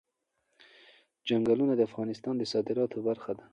چنګلونه 1.27 1.73
د 1.75 1.81
افغانستان 1.89 2.33
د 2.37 2.43
صادراتو 2.51 2.97
برخه 3.07 3.31
ده. 3.37 3.45